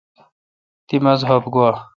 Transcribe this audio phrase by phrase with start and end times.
[0.87, 1.71] تی مذہب گوا؟